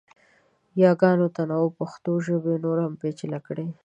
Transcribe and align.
یاګانو 0.83 1.27
تنوع 1.35 1.67
پښتو 1.79 2.11
ژبه 2.25 2.51
نوره 2.63 2.83
پیچلې 3.01 3.39
کړې. 3.47 3.67